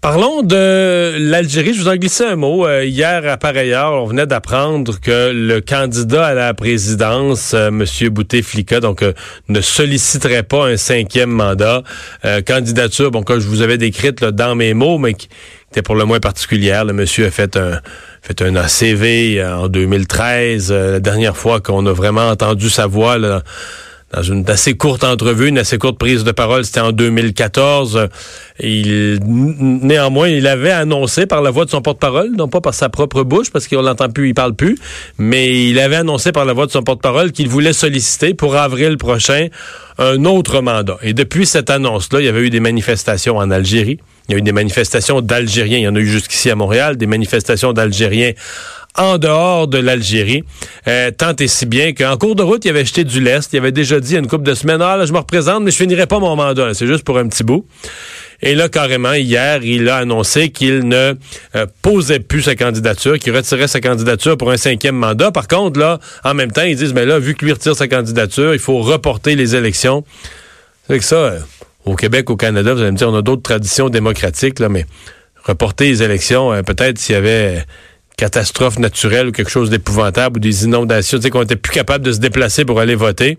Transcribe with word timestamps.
Parlons 0.00 0.42
de 0.42 1.16
l'Algérie. 1.18 1.74
Je 1.74 1.80
vous 1.80 1.88
en 1.88 1.96
glissais 1.96 2.24
un 2.24 2.36
mot. 2.36 2.64
Euh, 2.64 2.84
hier, 2.84 3.28
à 3.28 3.36
pareille 3.36 3.72
heure, 3.72 4.00
on 4.00 4.06
venait 4.06 4.28
d'apprendre 4.28 5.00
que 5.00 5.32
le 5.32 5.60
candidat 5.60 6.24
à 6.24 6.34
la 6.34 6.54
présidence, 6.54 7.52
euh, 7.52 7.66
M. 7.66 7.84
Bouteflika, 8.10 8.78
donc 8.78 9.02
euh, 9.02 9.12
ne 9.48 9.60
solliciterait 9.60 10.44
pas 10.44 10.68
un 10.68 10.76
cinquième 10.76 11.30
mandat. 11.30 11.82
candidature, 12.46 13.10
bon, 13.10 13.24
que 13.24 13.40
je 13.40 13.48
vous 13.48 13.60
avais 13.60 13.76
décrite 13.76 14.22
dans 14.22 14.54
mes 14.54 14.72
mots, 14.72 14.98
mais 14.98 15.14
qui 15.14 15.28
était 15.72 15.82
pour 15.82 15.96
le 15.96 16.04
moins 16.04 16.20
particulière. 16.20 16.84
Le 16.84 16.92
monsieur 16.92 17.26
a 17.26 17.32
fait 17.32 17.56
un 17.56 17.80
fait 18.22 18.40
un 18.42 18.54
ACV 18.54 19.42
en 19.44 19.66
2013, 19.68 20.70
la 20.70 21.00
dernière 21.00 21.36
fois 21.36 21.60
qu'on 21.60 21.84
a 21.86 21.92
vraiment 21.92 22.28
entendu 22.28 22.70
sa 22.70 22.86
voix. 22.86 23.18
Là, 23.18 23.42
dans 24.12 24.22
une 24.22 24.48
assez 24.48 24.74
courte 24.74 25.04
entrevue, 25.04 25.48
une 25.48 25.58
assez 25.58 25.76
courte 25.76 25.98
prise 25.98 26.24
de 26.24 26.32
parole, 26.32 26.64
c'était 26.64 26.80
en 26.80 26.92
2014. 26.92 28.08
Il, 28.60 29.20
néanmoins, 29.22 30.28
il 30.28 30.46
avait 30.46 30.70
annoncé 30.70 31.26
par 31.26 31.42
la 31.42 31.50
voix 31.50 31.66
de 31.66 31.70
son 31.70 31.82
porte-parole, 31.82 32.30
non 32.36 32.48
pas 32.48 32.62
par 32.62 32.72
sa 32.72 32.88
propre 32.88 33.22
bouche, 33.22 33.50
parce 33.50 33.68
qu'on 33.68 33.82
l'entend 33.82 34.08
plus, 34.08 34.28
il 34.28 34.34
parle 34.34 34.54
plus, 34.54 34.78
mais 35.18 35.68
il 35.68 35.78
avait 35.78 35.96
annoncé 35.96 36.32
par 36.32 36.46
la 36.46 36.54
voix 36.54 36.66
de 36.66 36.70
son 36.70 36.82
porte-parole 36.82 37.32
qu'il 37.32 37.48
voulait 37.48 37.74
solliciter 37.74 38.32
pour 38.32 38.56
avril 38.56 38.96
prochain 38.96 39.48
un 39.98 40.24
autre 40.24 40.62
mandat. 40.62 40.96
Et 41.02 41.12
depuis 41.12 41.44
cette 41.44 41.68
annonce-là, 41.68 42.20
il 42.20 42.26
y 42.26 42.28
avait 42.28 42.46
eu 42.46 42.50
des 42.50 42.60
manifestations 42.60 43.36
en 43.36 43.50
Algérie. 43.50 43.98
Il 44.28 44.32
y 44.32 44.34
a 44.34 44.38
eu 44.38 44.42
des 44.42 44.52
manifestations 44.52 45.20
d'Algériens. 45.20 45.78
Il 45.78 45.84
y 45.84 45.88
en 45.88 45.96
a 45.96 45.98
eu 45.98 46.06
jusqu'ici 46.06 46.50
à 46.50 46.54
Montréal, 46.54 46.96
des 46.96 47.06
manifestations 47.06 47.72
d'Algériens 47.72 48.32
en 48.98 49.16
dehors 49.18 49.68
de 49.68 49.78
l'Algérie. 49.78 50.44
Euh, 50.86 51.10
tant 51.10 51.34
et 51.36 51.48
si 51.48 51.64
bien 51.66 51.92
qu'en 51.94 52.16
cours 52.16 52.34
de 52.34 52.42
route, 52.42 52.64
il 52.64 52.68
avait 52.68 52.84
jeté 52.84 53.04
du 53.04 53.20
lest. 53.20 53.52
Il 53.52 53.58
avait 53.58 53.72
déjà 53.72 54.00
dit 54.00 54.14
il 54.14 54.18
une 54.18 54.26
couple 54.26 54.44
de 54.44 54.54
semaines, 54.54 54.82
ah 54.82 54.96
là, 54.96 55.06
je 55.06 55.12
me 55.12 55.18
représente, 55.18 55.62
mais 55.62 55.70
je 55.70 55.76
finirai 55.76 56.06
pas 56.06 56.18
mon 56.18 56.36
mandat. 56.36 56.74
C'est 56.74 56.86
juste 56.86 57.04
pour 57.04 57.18
un 57.18 57.28
petit 57.28 57.44
bout. 57.44 57.64
Et 58.42 58.54
là, 58.54 58.68
carrément, 58.68 59.14
hier, 59.14 59.64
il 59.64 59.88
a 59.88 59.96
annoncé 59.96 60.50
qu'il 60.50 60.86
ne 60.86 61.14
euh, 61.54 61.66
posait 61.82 62.20
plus 62.20 62.42
sa 62.42 62.54
candidature, 62.54 63.18
qu'il 63.18 63.34
retirait 63.34 63.68
sa 63.68 63.80
candidature 63.80 64.36
pour 64.36 64.50
un 64.50 64.56
cinquième 64.56 64.96
mandat. 64.96 65.32
Par 65.32 65.48
contre, 65.48 65.78
là, 65.80 65.98
en 66.24 66.34
même 66.34 66.52
temps, 66.52 66.62
ils 66.62 66.76
disent, 66.76 66.94
mais 66.94 67.06
là, 67.06 67.18
vu 67.18 67.34
que 67.34 67.44
lui 67.44 67.52
retire 67.52 67.74
sa 67.74 67.88
candidature, 67.88 68.52
il 68.52 68.60
faut 68.60 68.78
reporter 68.78 69.34
les 69.34 69.56
élections. 69.56 70.04
C'est 70.88 70.98
que 70.98 71.04
ça, 71.04 71.16
euh, 71.16 71.38
au 71.84 71.94
Québec, 71.94 72.30
au 72.30 72.36
Canada, 72.36 72.74
vous 72.74 72.80
allez 72.80 72.92
me 72.92 72.96
dire, 72.96 73.08
on 73.08 73.16
a 73.16 73.22
d'autres 73.22 73.42
traditions 73.42 73.88
démocratiques, 73.88 74.58
là, 74.60 74.68
mais 74.68 74.86
reporter 75.44 75.86
les 75.86 76.02
élections, 76.02 76.62
peut-être 76.62 76.98
s'il 76.98 77.14
y 77.14 77.18
avait 77.18 77.64
catastrophe 78.18 78.78
naturelle 78.78 79.28
ou 79.28 79.32
quelque 79.32 79.50
chose 79.50 79.70
d'épouvantable 79.70 80.36
ou 80.36 80.40
des 80.40 80.64
inondations, 80.64 81.16
tu 81.16 81.22
sais, 81.22 81.30
qu'on 81.30 81.42
était 81.42 81.56
plus 81.56 81.72
capable 81.72 82.04
de 82.04 82.12
se 82.12 82.18
déplacer 82.18 82.66
pour 82.66 82.80
aller 82.80 82.96
voter. 82.96 83.38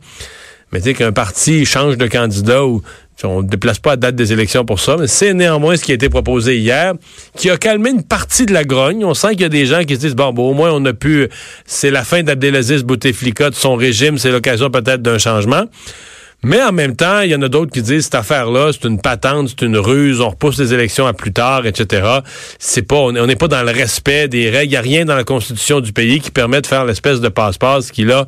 Mais 0.71 0.79
tu 0.79 0.85
sais, 0.85 0.93
qu'un 0.95 1.11
parti 1.11 1.65
change 1.65 1.97
de 1.97 2.07
candidat 2.07 2.65
ou 2.65 2.81
on 3.23 3.41
ne 3.41 3.47
déplace 3.47 3.79
pas 3.79 3.93
à 3.93 3.95
date 3.97 4.15
des 4.15 4.31
élections 4.31 4.63
pour 4.63 4.79
ça, 4.79 4.95
mais 4.97 5.07
c'est 5.07 5.33
néanmoins 5.33 5.75
ce 5.75 5.83
qui 5.83 5.91
a 5.91 5.95
été 5.95 6.07
proposé 6.07 6.57
hier, 6.57 6.93
qui 7.35 7.49
a 7.49 7.57
calmé 7.57 7.89
une 7.89 8.03
partie 8.03 8.45
de 8.45 8.53
la 8.53 8.63
grogne. 8.63 9.03
On 9.03 9.13
sent 9.13 9.31
qu'il 9.31 9.41
y 9.41 9.45
a 9.45 9.49
des 9.49 9.65
gens 9.65 9.83
qui 9.83 9.95
se 9.95 9.99
disent, 9.99 10.15
bon, 10.15 10.31
bon 10.31 10.51
au 10.51 10.53
moins 10.53 10.71
on 10.71 10.85
a 10.85 10.93
pu, 10.93 11.27
c'est 11.65 11.91
la 11.91 12.05
fin 12.05 12.23
d'Abdelaziz 12.23 12.83
Bouteflika, 12.83 13.49
de 13.49 13.55
son 13.55 13.75
régime, 13.75 14.17
c'est 14.17 14.31
l'occasion 14.31 14.69
peut-être 14.69 15.01
d'un 15.01 15.17
changement. 15.17 15.65
Mais 16.41 16.61
en 16.63 16.71
même 16.71 16.95
temps, 16.95 17.19
il 17.19 17.31
y 17.31 17.35
en 17.35 17.41
a 17.41 17.49
d'autres 17.49 17.71
qui 17.71 17.81
disent 17.81 18.05
cette 18.05 18.15
affaire-là, 18.15 18.71
c'est 18.71 18.87
une 18.87 19.01
patente, 19.01 19.49
c'est 19.49 19.65
une 19.65 19.77
ruse, 19.77 20.21
on 20.21 20.29
repousse 20.29 20.57
les 20.57 20.73
élections 20.73 21.05
à 21.05 21.11
plus 21.11 21.33
tard, 21.33 21.65
etc. 21.65 22.19
C'est 22.59 22.81
pas, 22.81 22.95
on 22.95 23.11
n'est 23.11 23.35
pas 23.35 23.49
dans 23.49 23.61
le 23.61 23.71
respect 23.71 24.29
des 24.29 24.49
règles. 24.49 24.67
Il 24.67 24.69
n'y 24.69 24.77
a 24.77 24.81
rien 24.81 25.05
dans 25.05 25.15
la 25.15 25.25
constitution 25.25 25.81
du 25.81 25.91
pays 25.91 26.21
qui 26.21 26.31
permet 26.31 26.61
de 26.61 26.67
faire 26.67 26.85
l'espèce 26.85 27.19
de 27.19 27.27
passe-passe 27.27 27.91
qu'il 27.91 28.11
a, 28.11 28.25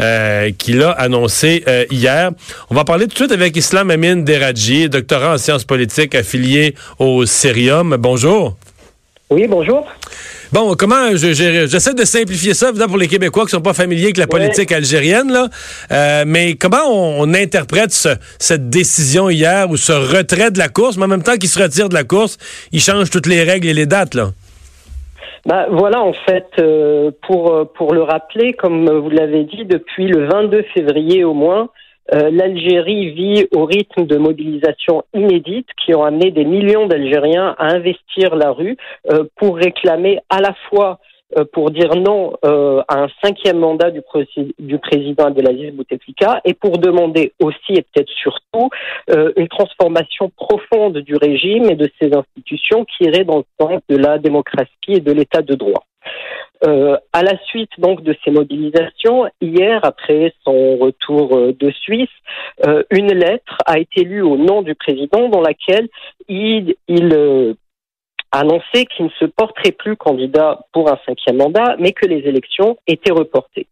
euh, 0.00 0.50
qu'il 0.58 0.82
a 0.82 0.90
annoncé 0.90 1.64
euh, 1.66 1.86
hier. 1.90 2.32
On 2.68 2.74
va 2.74 2.84
parler 2.84 3.06
tout 3.06 3.12
de 3.12 3.18
suite 3.18 3.32
avec 3.32 3.56
Islam 3.56 3.90
Amin 3.90 4.16
Deradji, 4.16 4.90
doctorant 4.90 5.32
en 5.32 5.38
sciences 5.38 5.64
politiques 5.64 6.14
affilié 6.14 6.74
au 6.98 7.24
Cerium. 7.24 7.96
Bonjour. 7.98 8.56
Oui, 9.30 9.46
bonjour. 9.48 9.86
Bon, 10.54 10.76
comment 10.78 11.16
j'essaie 11.16 11.94
de 11.94 12.04
simplifier 12.04 12.54
ça, 12.54 12.68
évidemment, 12.68 12.90
pour 12.90 12.98
les 12.98 13.08
Québécois 13.08 13.42
qui 13.44 13.50
sont 13.50 13.60
pas 13.60 13.74
familiers 13.74 14.04
avec 14.04 14.18
la 14.18 14.28
politique 14.28 14.70
algérienne, 14.70 15.32
là. 15.32 15.48
Euh, 15.90 16.22
mais 16.28 16.54
comment 16.54 16.86
on, 16.86 17.34
interprète 17.34 17.90
cette 17.90 18.70
décision 18.70 19.28
hier 19.30 19.68
ou 19.68 19.76
ce 19.76 19.90
retrait 19.90 20.52
de 20.52 20.58
la 20.60 20.68
course, 20.68 20.96
mais 20.96 21.06
en 21.06 21.08
même 21.08 21.24
temps 21.24 21.34
qu'il 21.34 21.48
se 21.48 21.60
retire 21.60 21.88
de 21.88 21.94
la 21.94 22.04
course, 22.04 22.38
il 22.70 22.78
change 22.78 23.10
toutes 23.10 23.26
les 23.26 23.42
règles 23.42 23.66
et 23.66 23.74
les 23.74 23.86
dates, 23.86 24.14
là? 24.14 24.28
Bah, 25.44 25.66
voilà, 25.72 26.00
en 26.00 26.12
fait, 26.12 26.46
euh, 26.60 27.10
pour, 27.26 27.72
pour 27.72 27.92
le 27.92 28.04
rappeler, 28.04 28.52
comme 28.52 28.88
vous 28.88 29.10
l'avez 29.10 29.42
dit, 29.42 29.64
depuis 29.64 30.06
le 30.06 30.28
22 30.28 30.62
février 30.72 31.24
au 31.24 31.34
moins, 31.34 31.68
euh, 32.12 32.30
L'Algérie 32.30 33.10
vit 33.10 33.46
au 33.54 33.64
rythme 33.64 34.06
de 34.06 34.16
mobilisation 34.16 35.04
inédite 35.14 35.68
qui 35.84 35.94
ont 35.94 36.04
amené 36.04 36.30
des 36.30 36.44
millions 36.44 36.86
d'Algériens 36.86 37.54
à 37.58 37.68
investir 37.72 38.36
la 38.36 38.50
rue 38.50 38.76
euh, 39.10 39.24
pour 39.36 39.56
réclamer 39.56 40.20
à 40.28 40.40
la 40.40 40.54
fois 40.68 40.98
euh, 41.38 41.44
pour 41.52 41.70
dire 41.70 41.94
non 41.96 42.34
à 42.42 43.04
un 43.04 43.08
cinquième 43.22 43.58
mandat 43.58 43.90
du, 43.90 44.02
du 44.58 44.78
président 44.78 45.26
Abdelaziz 45.26 45.72
Bouteflika 45.72 46.40
et 46.44 46.52
pour 46.52 46.76
demander 46.78 47.32
aussi 47.40 47.72
et 47.72 47.82
peut-être 47.82 48.10
surtout 48.10 48.68
une 49.08 49.48
transformation 49.48 50.30
profonde 50.36 50.98
du 50.98 51.16
régime 51.16 51.64
et 51.70 51.76
de 51.76 51.90
ses 52.00 52.14
institutions 52.14 52.84
qui 52.84 53.04
irait 53.04 53.24
dans 53.24 53.38
le 53.38 53.44
sens 53.58 53.80
de 53.88 53.96
la 53.96 54.18
démocratie 54.18 54.68
et 54.88 55.00
de 55.00 55.12
l'état 55.12 55.42
de 55.42 55.54
droit. 55.54 55.84
Euh, 56.66 56.96
à 57.12 57.22
la 57.22 57.36
suite 57.46 57.70
donc 57.78 58.02
de 58.02 58.16
ces 58.24 58.30
mobilisations, 58.30 59.26
hier, 59.40 59.80
après 59.82 60.32
son 60.44 60.76
retour 60.76 61.36
euh, 61.36 61.52
de 61.58 61.70
Suisse, 61.70 62.08
euh, 62.66 62.82
une 62.90 63.12
lettre 63.12 63.58
a 63.66 63.78
été 63.78 64.04
lue 64.04 64.22
au 64.22 64.38
nom 64.38 64.62
du 64.62 64.74
président 64.74 65.28
dans 65.28 65.42
laquelle 65.42 65.88
il, 66.28 66.74
il 66.88 67.56
annoncé 68.34 68.86
qu'il 68.86 69.06
ne 69.06 69.10
se 69.10 69.24
porterait 69.24 69.72
plus 69.72 69.96
candidat 69.96 70.60
pour 70.72 70.90
un 70.90 70.98
cinquième 71.06 71.36
mandat, 71.36 71.76
mais 71.78 71.92
que 71.92 72.06
les 72.06 72.26
élections 72.28 72.76
étaient 72.86 73.12
reportées. 73.12 73.66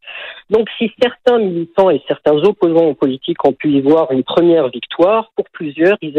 Donc 0.50 0.68
si 0.78 0.92
certains 1.02 1.38
militants 1.38 1.90
et 1.90 2.00
certains 2.06 2.36
opposants 2.36 2.86
aux 2.86 2.94
politiques 2.94 3.44
ont 3.44 3.52
pu 3.52 3.70
y 3.70 3.80
voir 3.80 4.12
une 4.12 4.22
première 4.22 4.68
victoire, 4.68 5.32
pour 5.34 5.46
plusieurs, 5.52 5.96
il, 6.02 6.14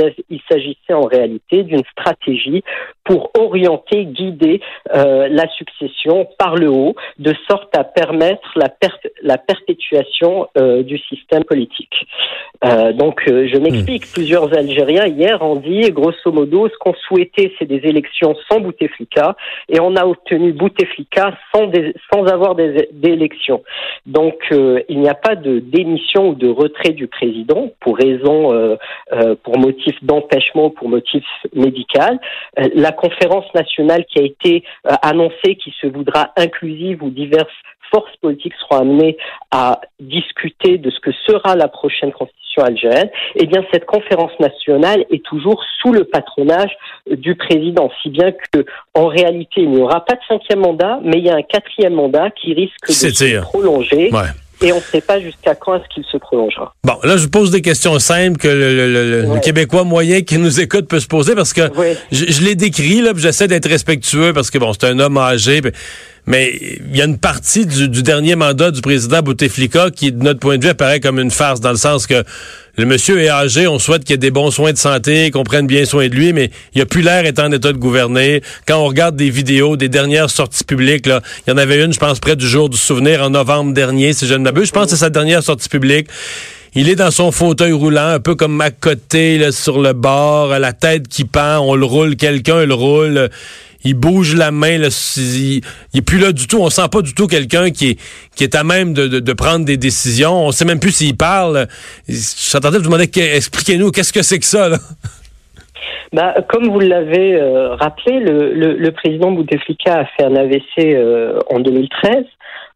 s'agissait 0.50 0.94
en 0.94 1.04
réalité 1.04 1.64
d'une 1.64 1.84
stratégie 1.92 2.64
pour 3.06 3.32
orienter, 3.38 4.06
guider 4.06 4.62
euh, 4.94 5.28
la 5.30 5.48
succession 5.50 6.28
par 6.38 6.56
le 6.56 6.70
haut, 6.70 6.96
de 7.20 7.34
sorte 7.50 7.78
à 7.78 7.84
permettre 7.84 8.50
la, 8.56 8.70
la 9.22 9.38
perpétuation 9.38 10.48
euh, 10.58 10.84
du 10.84 10.98
système 10.98 11.44
politique. 11.44 11.94
Euh, 12.66 12.94
donc 12.94 13.22
je 13.28 13.58
m'explique, 13.58 14.06
hmm. 14.06 14.14
plusieurs 14.14 14.58
Algériens 14.58 15.08
hier 15.08 15.42
ont 15.42 15.58
dit, 15.58 15.92
grosso 15.92 16.32
modo, 16.32 16.68
ce 16.70 16.78
qu'on 16.80 16.94
souhaitait, 17.08 17.54
c'est 17.60 17.66
des 17.66 17.82
élections 17.88 18.33
sans 18.50 18.60
Bouteflika 18.60 19.36
et 19.70 19.80
on 19.80 19.96
a 19.96 20.06
obtenu 20.06 20.54
Bouteflika 20.54 21.38
sans, 21.54 21.72
sans 22.12 22.26
avoir 22.26 22.56
d'élections. 22.56 23.64
Donc 24.06 24.36
euh, 24.52 24.82
il 24.90 25.00
n'y 25.00 25.10
a 25.10 25.14
pas 25.14 25.36
de 25.36 25.60
démission 25.60 26.30
ou 26.30 26.36
de 26.36 26.50
retrait 26.50 26.92
du 26.94 27.08
président 27.08 27.72
pour 27.80 27.98
raison, 27.98 28.54
euh, 28.54 28.76
euh, 29.14 29.36
pour 29.44 29.58
motif 29.58 29.96
d'empêchement, 30.04 30.70
pour 30.70 30.90
motif 30.90 31.24
médical. 31.54 32.20
la 32.58 32.92
conférence 32.92 33.46
nationale 33.54 34.06
qui 34.06 34.20
a 34.20 34.24
été 34.24 34.64
annoncée, 35.02 35.56
qui 35.56 35.74
se 35.82 35.88
voudra 35.88 36.32
inclusive 36.38 37.04
ou 37.04 37.10
diverses 37.10 37.48
forces 37.94 38.16
politiques 38.22 38.54
seront 38.60 38.82
amenées 38.82 39.18
à 39.52 39.82
discuter 40.00 40.78
de 40.78 40.90
ce 40.90 41.00
que 41.00 41.12
sera 41.28 41.56
la 41.56 41.68
prochaine 41.68 42.12
constitution 42.12 42.64
algérienne, 42.64 43.10
eh 43.36 43.46
bien 43.46 43.64
cette 43.72 43.86
conférence 43.86 44.32
nationale 44.40 45.06
est 45.10 45.24
toujours 45.24 45.64
sous 45.82 45.92
le 45.92 46.04
patronage 46.04 46.72
du 47.10 47.36
président, 47.36 47.90
si 48.02 48.10
bien 48.10 48.32
que 48.32 48.66
en 48.94 49.08
réalité 49.08 49.62
il 49.62 49.72
n'y 49.72 49.82
aura 49.82 50.06
pas 50.06 50.16
de 50.16 50.22
cinquième 50.28 50.60
mandat, 50.60 51.00
mais 51.04 51.18
il 51.18 51.26
y 51.26 51.30
a 51.30 51.36
un 51.36 51.42
quatrième 51.42 51.94
mandat 51.94 52.30
qui 52.32 52.54
risque 52.54 52.88
de 52.88 52.92
se 52.92 53.42
prolonger 53.42 54.10
et 54.64 54.72
on 54.72 54.78
ne 54.78 54.82
sait 54.82 55.02
pas 55.02 55.20
jusqu'à 55.20 55.56
quand 55.56 55.76
est-ce 55.76 55.94
qu'il 55.94 56.06
se 56.06 56.18
prolongera. 56.18 56.74
Bon, 56.86 56.98
là, 57.04 57.18
je 57.18 57.28
pose 57.28 57.52
des 57.52 57.62
questions 57.62 58.00
simples 58.00 58.38
que 58.38 58.48
le, 58.48 59.40
Québécois 59.42 59.84
moyen 59.84 60.22
qui 60.22 60.38
nous 60.38 60.62
écoute 60.62 60.88
peut 60.88 61.02
se 61.02 61.08
poser 61.08 61.36
parce 61.36 61.52
que 61.52 61.70
je, 62.12 62.42
l'ai 62.44 62.56
décrit, 62.56 63.02
là, 63.02 63.12
j'essaie 63.16 63.48
d'être 63.48 63.68
respectueux 63.68 64.32
parce 64.32 64.50
que, 64.50 64.58
bon, 64.58 64.72
c'est 64.74 64.86
un 64.86 65.00
homme 65.00 65.18
âgé, 65.18 65.62
mais 66.26 66.54
il 66.90 66.96
y 66.96 67.02
a 67.02 67.06
une 67.06 67.18
partie 67.18 67.66
du, 67.66 68.04
dernier 68.04 68.36
mandat 68.36 68.72
du 68.72 68.82
président 68.82 69.22
Bouteflika 69.22 69.92
qui, 69.92 70.14
de 70.14 70.24
notre 70.24 70.40
point 70.40 70.58
de 70.58 70.64
vue, 70.64 70.70
apparaît 70.70 71.02
comme 71.02 71.20
une 71.20 71.32
farce 71.32 71.60
dans 71.60 71.72
le 71.72 71.78
sens 71.78 72.08
que 72.08 72.24
le 72.76 72.86
monsieur 72.86 73.22
est 73.22 73.30
âgé, 73.30 73.68
on 73.68 73.78
souhaite 73.78 74.04
qu'il 74.04 74.16
ait 74.16 74.18
des 74.18 74.32
bons 74.32 74.50
soins 74.50 74.72
de 74.72 74.78
santé, 74.80 75.30
qu'on 75.30 75.44
prenne 75.44 75.68
bien 75.68 75.86
soin 75.86 76.08
de 76.08 76.16
lui, 76.16 76.34
mais 76.34 76.50
il 76.74 76.82
a 76.82 76.88
plus 76.88 77.04
l'air 77.04 77.24
étant 77.24 77.46
en 77.46 77.52
état 77.52 77.72
de 77.72 77.78
gouverner. 77.78 78.42
Quand 78.68 78.80
on 78.80 78.86
regarde 78.86 79.16
des 79.16 79.30
vidéos 79.30 79.78
des 79.78 79.90
dernières 79.90 80.32
sorties 80.32 80.64
publiques, 80.64 81.06
il 81.06 81.52
y 81.52 81.54
en 81.54 81.58
avait 81.58 81.84
une, 81.84 81.94
je 81.94 82.00
pense, 82.00 82.20
près 82.20 82.36
du 82.36 82.48
jour 82.48 82.70
du 82.70 82.78
souvenir 82.78 83.22
en 83.22 83.30
novembre 83.30 83.74
dernier, 83.74 84.14
si 84.14 84.26
je 84.26 84.34
ne 84.34 84.40
m'abuse. 84.40 84.70
Je 84.70 84.72
pense 84.72 84.86
que 84.86 84.90
c'est 84.92 84.98
sa 84.98 85.12
dernière 85.12 85.44
sortie 85.44 85.70
publique. 85.70 86.08
Il 86.74 86.90
est 86.90 86.96
dans 86.96 87.12
son 87.12 87.32
fauteuil 87.32 87.74
roulant, 87.74 88.08
un 88.08 88.20
peu 88.20 88.34
comme 88.34 88.60
à 88.60 88.72
côté, 88.72 89.52
sur 89.52 89.80
le 89.80 89.94
bord, 89.94 90.48
la 90.58 90.74
tête 90.74 91.08
qui 91.08 91.26
pend, 91.26 91.60
on 91.60 91.76
le 91.76 91.86
roule, 91.86 92.16
quelqu'un 92.16 92.66
le 92.66 92.74
roule 92.74 93.30
il 93.84 93.96
bouge 93.96 94.36
la 94.36 94.52
main, 94.52 94.78
là, 94.78 94.88
il, 95.18 95.62
il, 95.94 95.98
est 95.98 96.02
plus 96.02 96.20
là 96.20 96.32
du 96.32 96.48
tout. 96.48 96.60
On 96.60 96.70
sent 96.70 96.88
pas 96.92 97.02
du 97.02 97.14
tout 97.14 97.28
quelqu'un 97.28 97.72
qui 97.72 97.92
est, 97.92 98.00
qui 98.36 98.44
est 98.44 98.56
à 98.56 98.64
même 98.64 98.94
de, 98.94 99.08
de, 99.08 99.34
prendre 99.34 99.66
des 99.66 99.78
décisions. 99.78 100.48
On 100.48 100.52
sait 100.52 100.66
même 100.66 100.80
plus 100.80 100.92
s'il 100.92 101.18
parle. 101.18 101.68
J'entendais 102.08 102.78
vous 102.78 102.86
demander, 102.86 103.10
expliquez-nous, 103.16 103.92
qu'est-ce 103.92 104.14
que 104.14 104.22
c'est 104.22 104.40
que 104.40 104.46
ça, 104.46 104.70
là? 104.70 104.78
bah, 106.14 106.36
Comme 106.48 106.70
vous 106.70 106.80
l'avez 106.80 107.36
euh, 107.36 107.76
rappelé, 107.76 108.20
le, 108.20 108.54
le, 108.54 108.74
le, 108.78 108.92
président 108.92 109.32
Bouteflika 109.32 110.00
a 110.00 110.06
fait 110.06 110.24
un 110.24 110.36
AVC 110.36 110.62
euh, 110.80 111.40
en 111.50 111.60
2013. 111.60 112.26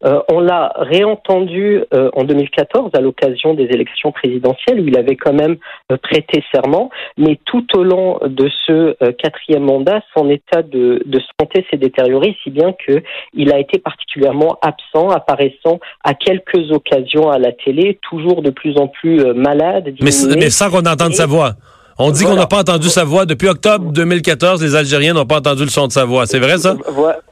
Euh, 0.05 0.19
on 0.31 0.39
l'a 0.39 0.73
réentendu 0.75 1.83
euh, 1.93 2.09
en 2.13 2.23
2014 2.23 2.91
à 2.93 3.01
l'occasion 3.01 3.53
des 3.53 3.63
élections 3.63 4.11
présidentielles 4.11 4.79
où 4.79 4.87
il 4.87 4.97
avait 4.97 5.15
quand 5.15 5.33
même 5.33 5.57
prêté 6.03 6.43
serment, 6.53 6.89
mais 7.17 7.39
tout 7.45 7.65
au 7.75 7.83
long 7.83 8.19
de 8.25 8.49
ce 8.65 8.95
quatrième 9.13 9.63
mandat, 9.63 10.01
son 10.15 10.29
état 10.29 10.61
de, 10.61 11.01
de 11.05 11.19
santé 11.39 11.65
s'est 11.69 11.77
détérioré, 11.77 12.35
si 12.43 12.51
bien 12.51 12.73
qu'il 12.73 13.53
a 13.53 13.59
été 13.59 13.79
particulièrement 13.79 14.57
absent, 14.61 15.09
apparaissant 15.09 15.79
à 16.03 16.13
quelques 16.13 16.71
occasions 16.71 17.29
à 17.29 17.39
la 17.39 17.51
télé, 17.51 17.99
toujours 18.01 18.41
de 18.41 18.49
plus 18.49 18.77
en 18.77 18.87
plus 18.87 19.33
malade. 19.33 19.93
Mais, 20.01 20.11
mais 20.37 20.49
sans 20.49 20.69
qu'on 20.69 20.85
entende 20.85 21.13
sa 21.13 21.25
voix. 21.25 21.53
On 21.99 22.11
dit 22.11 22.23
qu'on 22.25 22.35
n'a 22.35 22.45
pas 22.45 22.59
entendu 22.59 22.89
sa 22.89 23.03
voix. 23.03 23.25
Depuis 23.25 23.47
octobre 23.47 23.91
2014, 23.91 24.61
les 24.61 24.75
Algériens 24.75 25.13
n'ont 25.13 25.25
pas 25.25 25.37
entendu 25.37 25.63
le 25.63 25.69
son 25.69 25.87
de 25.87 25.91
sa 25.91 26.05
voix. 26.05 26.27
C'est 26.27 26.39
vrai, 26.39 26.57
ça? 26.57 26.75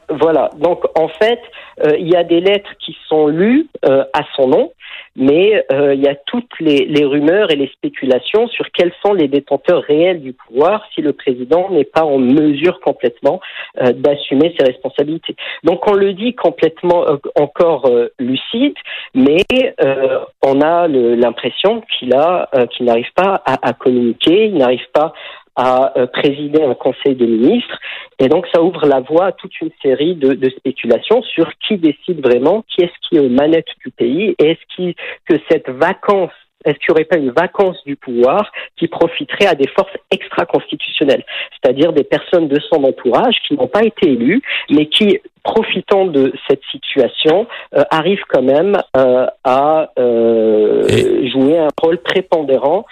Voilà. 0.08 0.50
Donc, 0.58 0.84
en 0.98 1.08
fait, 1.08 1.38
euh, 1.38 1.65
il 1.98 2.08
y 2.08 2.16
a 2.16 2.24
des 2.24 2.40
lettres 2.40 2.70
qui 2.78 2.96
sont 3.08 3.26
lues 3.26 3.66
euh, 3.84 4.04
à 4.12 4.22
son 4.34 4.48
nom 4.48 4.72
mais 5.16 5.64
euh, 5.72 5.94
il 5.94 6.02
y 6.02 6.08
a 6.08 6.14
toutes 6.14 6.60
les, 6.60 6.84
les, 6.84 7.04
rumeurs 7.04 7.50
et 7.50 7.56
les 7.56 7.68
spéculations 7.68 8.48
sur 8.48 8.70
quels 8.70 8.92
sont 9.04 9.14
les 9.14 9.28
détenteurs 9.28 9.82
réels 9.82 10.20
du 10.20 10.34
pouvoir 10.34 10.84
si 10.94 11.00
le 11.00 11.12
président 11.12 11.70
n'est 11.70 11.84
pas 11.84 12.04
en 12.04 12.18
mesure 12.18 12.80
complètement 12.80 13.40
euh, 13.80 13.92
d'assumer 13.92 14.54
ses 14.58 14.66
responsabilités. 14.66 15.34
Donc 15.64 15.88
on 15.88 15.94
le 15.94 16.12
dit 16.12 16.34
complètement 16.34 17.08
euh, 17.08 17.16
encore 17.40 17.90
lucide, 18.18 18.74
mais 19.14 19.38
on 20.42 20.60
a 20.60 20.88
l'impression 20.88 21.82
qu'il 21.82 22.14
a 22.14 22.48
qu'il 22.70 22.86
n'arrive 22.86 23.12
pas 23.14 23.42
à, 23.44 23.68
à 23.68 23.72
communiquer, 23.72 24.46
il 24.46 24.56
n'arrive 24.56 24.86
pas 24.92 25.12
à 25.56 25.92
présider 26.12 26.62
un 26.62 26.74
conseil 26.74 27.14
de 27.14 27.26
ministres. 27.26 27.78
Et 28.18 28.28
donc, 28.28 28.46
ça 28.54 28.62
ouvre 28.62 28.86
la 28.86 29.00
voie 29.00 29.26
à 29.26 29.32
toute 29.32 29.60
une 29.60 29.70
série 29.82 30.14
de, 30.14 30.48
spéculations 30.50 31.22
sur 31.22 31.50
qui 31.66 31.78
décide 31.78 32.22
vraiment, 32.22 32.64
qui 32.68 32.84
est-ce 32.84 33.08
qui 33.08 33.16
est 33.16 33.20
aux 33.20 33.28
manettes 33.28 33.66
du 33.84 33.90
pays, 33.90 34.34
et 34.38 34.50
est-ce 34.50 34.92
que 35.28 35.40
cette 35.50 35.68
vacance 35.68 36.32
est-ce 36.66 36.78
qu'il 36.78 36.90
n'y 36.90 36.94
aurait 36.94 37.04
pas 37.04 37.16
une 37.16 37.30
vacance 37.30 37.76
du 37.86 37.96
pouvoir 37.96 38.50
qui 38.76 38.88
profiterait 38.88 39.46
à 39.46 39.54
des 39.54 39.68
forces 39.68 39.96
extra-constitutionnelles, 40.10 41.24
c'est-à-dire 41.52 41.92
des 41.92 42.04
personnes 42.04 42.48
de 42.48 42.60
son 42.68 42.82
entourage 42.84 43.36
qui 43.46 43.54
n'ont 43.54 43.68
pas 43.68 43.84
été 43.84 44.10
élues, 44.10 44.42
mais 44.70 44.86
qui, 44.86 45.20
profitant 45.44 46.06
de 46.06 46.32
cette 46.48 46.60
situation, 46.72 47.46
euh, 47.74 47.82
arrivent 47.90 48.24
quand 48.28 48.42
même 48.42 48.76
euh, 48.96 49.26
à 49.44 49.90
euh, 49.98 50.82
jouer 51.32 51.58
un 51.58 51.68
rôle 51.80 51.98
prépondérant 51.98 52.84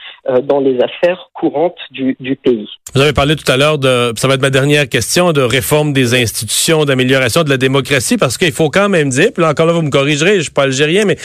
dans 0.45 0.61
les 0.61 0.79
affaires 0.81 1.29
courantes 1.35 1.77
du, 1.91 2.17
du, 2.19 2.35
pays. 2.37 2.69
Vous 2.95 3.01
avez 3.01 3.13
parlé 3.13 3.37
tout 3.37 3.51
à 3.51 3.59
l'heure 3.59 3.79
de, 3.79 4.13
ça 4.17 4.27
va 4.27 4.35
être 4.35 4.41
ma 4.41 4.51
dernière 4.51 4.89
question, 4.89 5.33
de 5.33 5.43
réforme 5.43 5.93
des 5.93 6.15
institutions, 6.15 6.87
d'amélioration 6.87 7.43
de 7.43 7.51
la 7.51 7.59
démocratie, 7.59 8.17
parce 8.17 8.39
qu'il 8.39 8.53
faut 8.53 8.71
quand 8.71 8.89
même 8.89 9.11
dire, 9.11 9.31
puis 9.35 9.43
là 9.43 9.51
encore 9.51 9.67
là 9.67 9.73
vous 9.75 9.83
me 9.83 9.91
corrigerez, 9.91 10.37
je 10.37 10.43
suis 10.43 10.53
pas 10.53 10.63
algérien, 10.63 11.05
mais 11.05 11.17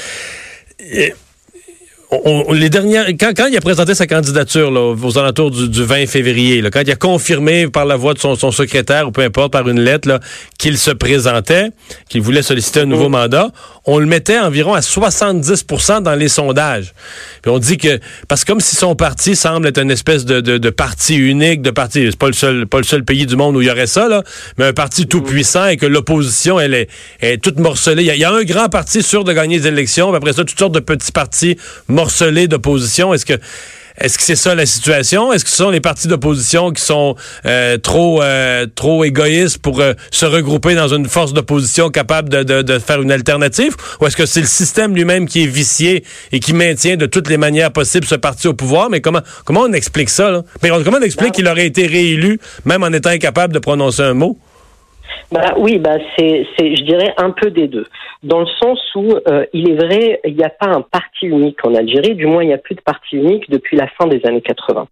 on, 2.12 2.54
les 2.54 2.72
dernières, 2.72 3.08
quand, 3.20 3.34
quand 3.38 3.46
il 3.46 3.56
a 3.56 3.62
présenté 3.62 3.94
sa 3.94 4.08
candidature 4.08 4.72
là, 4.72 4.96
aux 5.00 5.18
alentours 5.20 5.52
du, 5.52 5.70
du 5.70 5.84
20 5.84 6.08
février, 6.08 6.60
là, 6.60 6.72
quand 6.72 6.82
il 6.82 6.90
a 6.90 6.96
confirmé 6.96 7.68
par 7.68 7.86
la 7.86 7.98
voix 7.98 8.16
de 8.16 8.20
son, 8.20 8.34
son 8.34 8.52
secrétaire 8.52 9.08
ou 9.08 9.12
peu 9.12 9.22
importe 9.22 9.52
par 9.52 9.70
une 9.70 9.80
lettre 9.80 10.20
qu'il 10.58 10.80
se 10.80 10.90
présentait, 10.90 11.70
qu'il 12.10 12.22
voulait 12.22 12.42
solliciter 12.42 12.82
un 12.82 12.86
nouveau 12.86 13.10
mm. 13.10 13.12
mandat, 13.12 13.52
on 13.86 14.00
le 14.00 14.08
mettait 14.08 14.40
environ 14.40 14.74
à 14.74 14.80
70% 14.80 16.02
dans 16.02 16.16
les 16.16 16.30
sondages. 16.30 16.94
Puis 17.44 17.52
on 17.52 17.60
dit 17.60 17.78
que 17.78 18.00
parce 18.28 18.44
que 18.44 18.52
comme 18.52 18.60
si 18.60 18.76
son 18.76 18.96
parti 18.96 19.36
semble 19.36 19.68
être 19.68 19.80
une 19.80 19.92
espèce 19.92 20.26
de, 20.26 20.42
de, 20.42 20.58
de 20.58 20.70
parti 20.72 21.16
unique, 21.16 21.62
de 21.62 21.72
parti, 21.72 22.08
c'est 22.10 22.18
pas 22.18 22.28
le 22.28 22.34
seul 22.34 22.66
pas 22.66 22.80
le 22.80 22.84
seul 22.84 23.06
pays 23.06 23.28
du 23.28 23.36
monde 23.36 23.56
où 23.56 23.62
il 23.62 23.68
y 23.68 23.72
aurait 23.72 23.88
ça 23.88 24.08
là, 24.08 24.24
mais 24.58 24.66
un 24.66 24.74
parti 24.74 25.06
tout 25.06 25.22
mm. 25.22 25.26
puissant 25.26 25.68
et 25.68 25.78
que 25.78 25.86
l'opposition 25.86 26.60
elle 26.60 26.74
est, 26.74 26.90
est 27.22 27.38
toute 27.38 27.60
morcelée. 27.60 28.02
Il 28.02 28.08
y, 28.08 28.12
a, 28.12 28.16
il 28.16 28.22
y, 28.22 28.24
a, 28.24 28.32
un 28.32 28.44
grand 28.44 28.70
parti 28.70 29.04
sûr 29.04 29.24
de 29.24 29.32
gagner 29.32 29.60
les 29.60 29.68
élections, 29.68 30.08
puis 30.08 30.18
après 30.18 30.34
ça 30.34 30.44
toutes 30.44 30.58
sortes 30.58 30.74
de 30.74 30.80
petits 30.80 31.12
partis 31.12 31.56
morcelé 32.00 32.48
d'opposition? 32.48 33.14
Est-ce 33.14 33.26
que 33.26 33.34
est-ce 33.98 34.18
que 34.18 34.24
c'est 34.24 34.38
ça 34.38 34.56
la 34.56 34.66
situation? 34.66 35.34
Est-ce 35.34 35.44
que 35.44 35.50
ce 35.50 35.58
sont 35.58 35.72
les 35.72 35.82
partis 35.82 36.08
d'opposition 36.08 36.72
qui 36.72 36.82
sont 36.82 37.18
euh, 37.46 37.78
trop 37.78 38.24
euh, 38.24 38.66
trop 38.74 39.04
égoïstes 39.04 39.58
pour 39.58 39.82
euh, 39.82 39.92
se 40.10 40.26
regrouper 40.26 40.74
dans 40.74 40.88
une 40.88 41.08
force 41.08 41.34
d'opposition 41.34 41.90
capable 41.90 42.30
de, 42.30 42.62
de, 42.62 42.80
faire 42.80 43.02
une 43.02 43.12
alternative? 43.12 43.76
Ou 44.00 44.08
est-ce 44.08 44.16
que 44.16 44.26
c'est 44.26 44.40
le 44.40 44.48
système 44.48 44.96
lui-même 44.96 45.28
qui 45.28 45.44
est 45.44 45.48
vicié 45.48 46.06
et 46.32 46.40
qui 46.40 46.54
maintient 46.54 46.96
de 46.96 47.08
toutes 47.08 47.30
les 47.30 47.36
manières 47.38 47.74
possibles 47.74 48.08
ce 48.08 48.16
parti 48.16 48.48
au 48.48 48.54
pouvoir? 48.54 48.90
Mais 48.90 49.02
comment 49.02 49.22
comment 49.44 49.64
on 49.64 49.74
explique 49.74 50.10
ça? 50.10 50.32
Là? 50.32 50.44
Mais 50.64 50.70
comment 50.70 51.00
on 51.02 51.04
explique 51.04 51.34
qu'il 51.34 51.50
aurait 51.50 51.66
été 51.66 51.86
réélu 51.86 52.40
même 52.64 52.84
en 52.84 52.94
étant 52.94 53.10
incapable 53.10 53.54
de 53.54 53.60
prononcer 53.60 54.04
un 54.04 54.14
mot? 54.14 54.40
Bah 55.32 55.54
oui, 55.58 55.78
bah 55.78 55.98
c'est, 56.18 56.48
c'est, 56.58 56.76
je 56.76 56.84
dirais 56.84 57.14
un 57.18 57.32
peu 57.32 57.52
des 57.52 57.68
deux, 57.68 57.86
dans 58.24 58.40
le 58.40 58.48
sens 58.62 58.80
où 58.96 59.14
euh, 59.28 59.46
il 59.54 59.70
est 59.70 59.76
vrai, 59.76 60.20
il 60.26 60.36
n'y 60.36 60.44
a 60.44 60.50
pas 60.50 60.68
un 60.68 60.82
parti 60.82 61.28
unique 61.28 61.64
en 61.66 61.76
Algérie. 61.76 62.16
Du 62.16 62.26
moins, 62.26 62.44
il 62.44 62.48
n'y 62.48 62.54
a 62.54 62.58
plus 62.58 62.76
de 62.76 62.82
parti 62.82 63.16
unique 63.16 63.50
depuis 63.50 63.78
la 63.78 63.88
fin 63.88 64.08
des 64.08 64.26
années 64.26 64.42
80. 64.42 64.88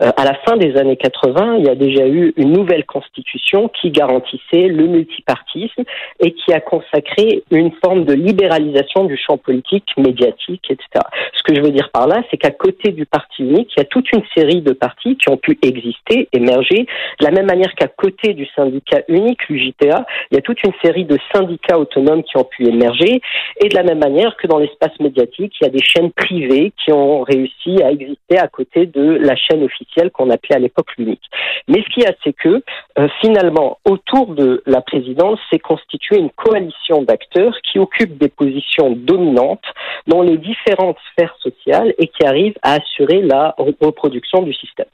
Euh, 0.00 0.10
à 0.16 0.24
la 0.24 0.34
fin 0.46 0.56
des 0.56 0.76
années 0.76 0.96
80, 0.96 1.56
il 1.58 1.66
y 1.66 1.68
a 1.68 1.74
déjà 1.74 2.06
eu 2.06 2.32
une 2.36 2.52
nouvelle 2.52 2.84
constitution 2.84 3.68
qui 3.68 3.90
garantissait 3.90 4.68
le 4.68 4.86
multipartisme 4.86 5.82
et 6.20 6.32
qui 6.32 6.52
a 6.52 6.60
consacré 6.60 7.42
une 7.50 7.72
forme 7.84 8.04
de 8.04 8.14
libéralisation 8.14 9.04
du 9.04 9.16
champ 9.16 9.36
politique, 9.36 9.86
médiatique, 9.96 10.64
etc. 10.70 10.86
Ce 11.34 11.42
que 11.42 11.54
je 11.54 11.60
veux 11.60 11.70
dire 11.70 11.90
par 11.92 12.06
là, 12.06 12.22
c'est 12.30 12.36
qu'à 12.36 12.50
côté 12.50 12.92
du 12.92 13.06
parti 13.06 13.42
unique, 13.42 13.70
il 13.76 13.80
y 13.80 13.82
a 13.82 13.86
toute 13.86 14.10
une 14.12 14.22
série 14.36 14.62
de 14.62 14.72
partis 14.72 15.16
qui 15.16 15.28
ont 15.28 15.36
pu 15.36 15.58
exister, 15.62 16.28
émerger, 16.32 16.86
de 17.20 17.24
la 17.24 17.30
même 17.30 17.46
manière 17.46 17.74
qu'à 17.74 17.88
côté 17.88 18.34
du 18.34 18.46
syndicat 18.56 19.02
unique, 19.08 19.48
il 19.62 20.34
y 20.34 20.38
a 20.38 20.40
toute 20.40 20.62
une 20.64 20.72
série 20.82 21.04
de 21.04 21.18
syndicats 21.34 21.78
autonomes 21.78 22.22
qui 22.22 22.36
ont 22.36 22.44
pu 22.44 22.66
émerger, 22.66 23.20
et 23.60 23.68
de 23.68 23.74
la 23.74 23.82
même 23.82 23.98
manière 23.98 24.36
que 24.36 24.46
dans 24.46 24.58
l'espace 24.58 24.98
médiatique, 25.00 25.54
il 25.60 25.64
y 25.64 25.66
a 25.66 25.70
des 25.70 25.82
chaînes 25.82 26.10
privées 26.12 26.72
qui 26.82 26.92
ont 26.92 27.22
réussi 27.22 27.82
à 27.82 27.90
exister 27.90 28.38
à 28.38 28.48
côté 28.48 28.86
de 28.86 29.18
la 29.20 29.36
chaîne 29.36 29.62
officielle 29.62 30.10
qu'on 30.10 30.30
appelait 30.30 30.56
à 30.56 30.58
l'époque 30.58 30.88
l'unique. 30.98 31.22
Mais 31.68 31.82
ce 31.82 31.94
qu'il 31.94 32.02
y 32.02 32.06
a, 32.06 32.12
c'est 32.24 32.32
que 32.32 32.62
euh, 32.98 33.08
finalement, 33.20 33.78
autour 33.84 34.34
de 34.34 34.62
la 34.66 34.80
présidence, 34.80 35.38
s'est 35.50 35.58
constituée 35.58 36.18
une 36.18 36.30
coalition 36.30 37.02
d'acteurs 37.02 37.56
qui 37.62 37.78
occupent 37.78 38.18
des 38.18 38.28
positions 38.28 38.90
dominantes 38.90 39.64
dans 40.06 40.22
les 40.22 40.38
différentes 40.38 40.98
sphères 41.12 41.36
sociales 41.40 41.94
et 41.98 42.08
qui 42.08 42.24
arrivent 42.24 42.58
à 42.62 42.74
assurer 42.74 43.22
la 43.22 43.54
reproduction 43.58 44.42
du 44.42 44.52
système. 44.54 44.86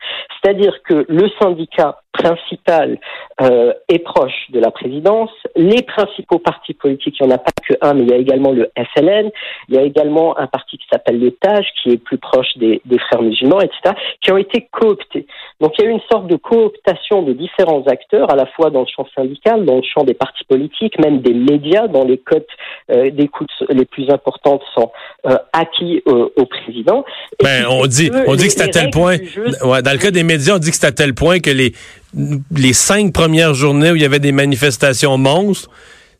C'est-à-dire 0.42 0.82
que 0.82 1.06
le 1.08 1.28
syndicat 1.40 2.00
principal 2.18 2.98
euh, 3.40 3.72
est 3.88 4.00
proche 4.00 4.50
de 4.50 4.58
la 4.58 4.70
présidence. 4.70 5.30
Les 5.54 5.82
principaux 5.82 6.38
partis 6.38 6.74
politiques, 6.74 7.16
il 7.20 7.26
n'y 7.26 7.32
en 7.32 7.36
a 7.36 7.38
pas 7.38 7.52
que 7.66 7.74
un, 7.80 7.94
mais 7.94 8.02
il 8.02 8.10
y 8.10 8.12
a 8.12 8.16
également 8.16 8.50
le 8.50 8.70
FLN, 8.76 9.30
il 9.68 9.74
y 9.74 9.78
a 9.78 9.82
également 9.82 10.36
un 10.38 10.48
parti 10.48 10.76
qui 10.78 10.86
s'appelle 10.90 11.20
le 11.20 11.30
TAJ, 11.30 11.64
qui 11.82 11.90
est 11.90 11.96
plus 11.96 12.18
proche 12.18 12.56
des, 12.56 12.82
des, 12.84 12.98
frères 12.98 13.22
musulmans, 13.22 13.60
etc., 13.60 13.94
qui 14.20 14.32
ont 14.32 14.36
été 14.36 14.68
cooptés. 14.72 15.26
Donc 15.60 15.72
il 15.78 15.84
y 15.84 15.86
a 15.86 15.90
eu 15.90 15.92
une 15.92 16.00
sorte 16.10 16.26
de 16.26 16.36
cooptation 16.36 17.22
de 17.22 17.32
différents 17.32 17.84
acteurs, 17.86 18.30
à 18.30 18.36
la 18.36 18.46
fois 18.46 18.70
dans 18.70 18.80
le 18.80 18.86
champ 18.94 19.06
syndical, 19.14 19.64
dans 19.64 19.76
le 19.76 19.82
champ 19.82 20.04
des 20.04 20.14
partis 20.14 20.44
politiques, 20.44 20.98
même 20.98 21.20
des 21.20 21.34
médias, 21.34 21.86
dont 21.86 22.04
les 22.04 22.18
cotes 22.18 22.48
euh, 22.90 23.10
d'écoute 23.10 23.50
les 23.68 23.84
plus 23.84 24.10
importantes 24.10 24.62
sont 24.74 24.90
euh, 25.26 25.36
acquis 25.52 26.02
au 26.06 26.46
président. 26.46 27.04
Ben, 27.42 27.66
on 27.70 27.86
dit, 27.86 28.10
on 28.26 28.34
dit 28.34 28.46
que 28.46 28.52
c'est 28.52 28.62
à 28.62 28.68
tel 28.68 28.90
point, 28.90 29.16
ouais, 29.16 29.82
dans 29.82 29.92
le 29.92 29.98
cas 29.98 30.10
des 30.10 30.24
médias, 30.24 30.56
on 30.56 30.58
dit 30.58 30.70
que 30.70 30.76
c'est 30.76 30.86
à 30.86 30.92
tel 30.92 31.14
point 31.14 31.38
que 31.38 31.50
les 31.50 31.72
les 32.14 32.72
cinq 32.72 33.12
premières 33.12 33.54
journées 33.54 33.90
où 33.90 33.96
il 33.96 34.02
y 34.02 34.06
avait 34.06 34.18
des 34.18 34.32
manifestations 34.32 35.18
monstres, 35.18 35.70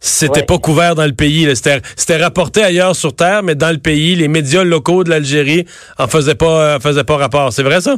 c'était 0.01 0.45
pas 0.45 0.59
couvert 0.59 0.95
dans 0.95 1.07
le 1.07 1.13
pays. 1.13 1.49
C'était 1.57 2.17
rapporté 2.17 2.63
ailleurs 2.63 2.95
sur 2.95 3.15
Terre, 3.15 3.43
mais 3.43 3.55
dans 3.55 3.71
le 3.71 3.79
pays, 3.79 4.15
les 4.15 4.29
médias 4.29 4.63
locaux 4.63 5.03
de 5.03 5.11
l'Algérie 5.11 5.65
en 5.99 6.07
faisaient 6.07 6.37
pas, 6.37 6.77
euh, 6.77 6.79
faisaient 6.79 7.05
pas 7.05 7.17
rapport. 7.17 7.53
C'est 7.53 7.65
vrai 7.65 7.81
ça? 7.81 7.97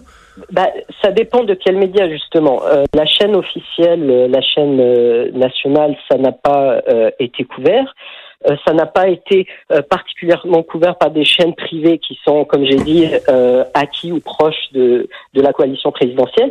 Ben, 0.50 0.68
ça 1.02 1.10
dépend 1.10 1.44
de 1.44 1.54
quel 1.54 1.76
média 1.76 2.08
justement. 2.08 2.62
Euh, 2.64 2.84
la 2.94 3.04
chaîne 3.04 3.36
officielle, 3.36 4.08
euh, 4.08 4.28
la 4.28 4.40
chaîne 4.40 4.76
nationale, 5.32 5.94
ça 6.10 6.16
n'a 6.16 6.32
pas 6.32 6.80
été 7.18 7.44
couvert. 7.44 7.94
ça 8.64 8.72
n'a 8.72 8.86
pas 8.86 9.08
été 9.08 9.46
particulièrement 9.90 10.62
couvert 10.62 10.96
par 10.96 11.10
des 11.10 11.24
chaînes 11.24 11.54
privées 11.54 11.98
qui 11.98 12.18
sont, 12.24 12.46
comme 12.46 12.64
j'ai 12.64 12.76
dit, 12.76 13.04
acquis 13.74 14.12
ou 14.12 14.20
proches 14.20 14.72
de, 14.72 15.08
de 15.34 15.42
la 15.42 15.52
coalition 15.52 15.92
présidentielle 15.92 16.50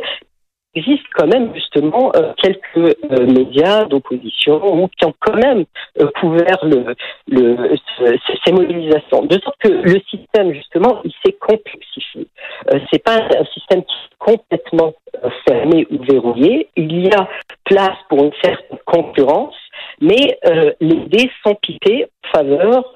existe 0.74 1.06
quand 1.14 1.26
même 1.26 1.52
justement 1.54 2.12
euh, 2.14 2.32
quelques 2.36 2.96
euh, 3.10 3.26
médias 3.26 3.84
d'opposition 3.84 4.88
qui 4.96 5.04
ont 5.04 5.14
quand 5.18 5.36
même 5.36 5.64
euh, 6.00 6.08
couvert 6.20 6.58
le, 6.62 6.94
le, 7.28 7.76
ces 8.44 8.52
mobilisations. 8.52 9.24
De 9.24 9.40
sorte 9.40 9.56
que 9.60 9.68
le 9.68 10.00
système 10.08 10.52
justement, 10.52 11.00
il 11.04 11.12
s'est 11.24 11.36
complexifié. 11.40 12.26
c'est 12.92 13.02
pas 13.02 13.16
un 13.16 13.44
système 13.52 13.82
qui 13.84 13.94
est 13.94 14.16
complètement 14.18 14.92
fermé 15.46 15.86
ou 15.90 16.02
verrouillé. 16.04 16.68
Il 16.76 17.06
y 17.06 17.12
a 17.12 17.28
place 17.64 17.98
pour 18.08 18.24
une 18.24 18.32
certaine 18.42 18.78
concurrence 18.84 19.56
Mais 20.00 20.38
les 20.80 20.96
dés 21.06 21.30
sont 21.44 21.54
pipés 21.56 22.06
en 22.24 22.38
faveur 22.38 22.94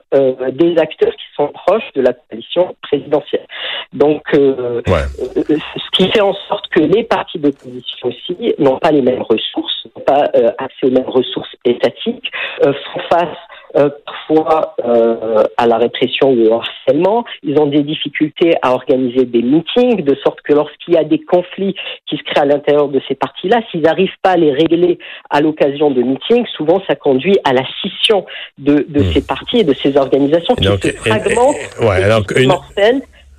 des 0.53 0.79
acteurs 0.79 1.13
qui 1.13 1.27
sont 1.37 1.49
proches 1.49 1.93
de 1.95 2.03
la 2.03 2.13
coalition 2.13 2.77
présidentielle. 2.83 3.47
Donc, 3.93 4.23
ce 4.33 5.91
qui 5.93 6.09
fait 6.11 6.21
en 6.21 6.35
sorte 6.49 6.69
que 6.69 6.81
les 6.81 7.05
partis 7.05 7.39
d'opposition 7.39 8.09
aussi 8.09 8.55
n'ont 8.59 8.79
pas 8.79 8.91
les 8.91 9.03
mêmes 9.03 9.23
ressources, 9.23 9.87
n'ont 9.95 10.03
pas 10.03 10.31
accès 10.59 10.87
aux 10.87 10.91
mêmes 10.91 11.09
ressources 11.09 11.55
étatiques, 11.65 12.31
font 12.63 13.01
face 13.11 13.37
euh, 13.77 13.91
parfois 14.07 14.77
euh, 14.85 15.43
à 15.57 15.67
la 15.67 15.79
répression 15.79 16.31
ou 16.31 16.47
au 16.47 16.55
harcèlement. 16.55 17.25
Ils 17.43 17.59
ont 17.59 17.67
des 17.67 17.83
difficultés 17.83 18.55
à 18.63 18.73
organiser 18.73 19.25
des 19.25 19.43
meetings, 19.43 20.03
de 20.03 20.17
sorte 20.25 20.41
que 20.43 20.53
lorsqu'il 20.53 20.95
y 20.95 20.97
a 20.97 21.05
des 21.05 21.21
conflits 21.21 21.75
qui 22.07 22.17
se 22.17 22.23
créent 22.23 22.43
à 22.43 22.45
l'intérieur 22.45 22.89
de 22.89 23.01
ces 23.09 23.15
partis-là, 23.15 23.61
s'ils 23.71 23.83
n'arrivent 23.83 24.11
pas 24.23 24.31
à 24.31 24.37
les 24.37 24.53
régler 24.53 24.99
à 25.31 25.41
l'occasion 25.41 25.91
de 25.91 26.03
meetings, 26.03 26.47
souvent 26.57 26.83
ça 26.87 26.95
conduit 26.95 27.37
à 27.45 27.53
la 27.53 27.63
scission 27.81 28.27
de, 28.59 28.87
de 28.89 29.01
hmm. 29.01 29.13
ces 29.13 29.27
partis 29.27 29.59
et 29.59 29.65
de 29.65 29.75
ces 29.75 29.97
organisations 29.97 30.55
qui 30.55 30.65
se 30.65 30.97
fragmentent, 30.97 31.57
ouais, 31.81 32.03
alors, 32.03 32.25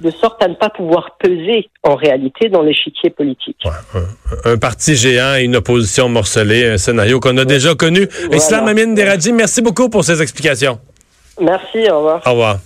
de 0.06 0.12
sorte 0.12 0.42
à 0.44 0.48
ne 0.48 0.54
pas 0.54 0.70
pouvoir 0.70 1.18
peser 1.20 1.70
en 1.84 1.96
réalité 1.96 2.50
dans 2.50 2.62
l'échiquier 2.62 3.10
politique. 3.10 3.58
un, 4.46 4.58
parti 4.58 4.96
géant 4.96 5.36
et 5.36 5.44
une 5.44 5.56
opposition 5.56 6.08
morcelée, 6.10 6.68
un 6.68 6.78
scénario 6.78 7.20
qu'on 7.20 7.38
a 7.38 7.46
déjà 7.46 7.74
connu. 7.76 8.08
Islam 8.32 8.68
Amin 8.68 8.94
Deradji, 8.94 9.34
merci 9.34 9.62
beaucoup 9.62 9.90
pour 9.90 10.04
ces 10.04 10.22
explications. 10.22 10.80
Merci, 11.42 11.90
au 11.90 11.98
revoir. 11.98 12.22
Au 12.26 12.32
revoir. 12.32 12.60